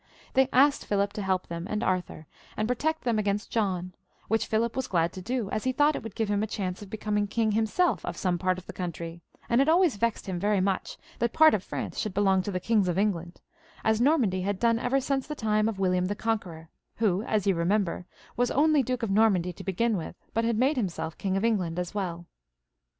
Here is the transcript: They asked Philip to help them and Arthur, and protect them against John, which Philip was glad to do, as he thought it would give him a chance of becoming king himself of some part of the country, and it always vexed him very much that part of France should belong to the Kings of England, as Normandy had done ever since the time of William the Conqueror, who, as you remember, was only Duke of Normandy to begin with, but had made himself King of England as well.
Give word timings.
They 0.33 0.49
asked 0.51 0.87
Philip 0.87 1.13
to 1.13 1.21
help 1.21 1.45
them 1.45 1.67
and 1.69 1.83
Arthur, 1.83 2.25
and 2.57 2.67
protect 2.67 3.03
them 3.03 3.19
against 3.19 3.51
John, 3.51 3.93
which 4.29 4.47
Philip 4.47 4.75
was 4.75 4.87
glad 4.87 5.13
to 5.13 5.21
do, 5.21 5.47
as 5.51 5.63
he 5.63 5.71
thought 5.71 5.95
it 5.95 6.01
would 6.01 6.15
give 6.15 6.27
him 6.27 6.41
a 6.41 6.47
chance 6.47 6.81
of 6.81 6.89
becoming 6.89 7.27
king 7.27 7.51
himself 7.51 8.03
of 8.03 8.17
some 8.17 8.39
part 8.39 8.57
of 8.57 8.65
the 8.65 8.73
country, 8.73 9.21
and 9.47 9.61
it 9.61 9.69
always 9.69 9.97
vexed 9.97 10.25
him 10.25 10.39
very 10.39 10.59
much 10.59 10.97
that 11.19 11.33
part 11.33 11.53
of 11.53 11.63
France 11.63 11.99
should 11.99 12.15
belong 12.15 12.41
to 12.41 12.51
the 12.51 12.59
Kings 12.59 12.87
of 12.87 12.97
England, 12.97 13.41
as 13.83 14.01
Normandy 14.01 14.41
had 14.41 14.57
done 14.57 14.79
ever 14.79 14.99
since 14.99 15.27
the 15.27 15.35
time 15.35 15.69
of 15.69 15.77
William 15.77 16.05
the 16.05 16.15
Conqueror, 16.15 16.69
who, 16.95 17.21
as 17.21 17.45
you 17.45 17.53
remember, 17.53 18.07
was 18.35 18.49
only 18.49 18.81
Duke 18.81 19.03
of 19.03 19.11
Normandy 19.11 19.53
to 19.53 19.63
begin 19.63 19.97
with, 19.97 20.15
but 20.33 20.43
had 20.45 20.57
made 20.57 20.77
himself 20.77 21.15
King 21.15 21.37
of 21.37 21.45
England 21.45 21.77
as 21.77 21.93
well. 21.93 22.25